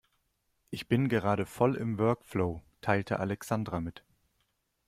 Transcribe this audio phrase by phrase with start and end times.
[0.71, 4.03] Ich bin gerade voll im Workflow, teilte Alexandra mit.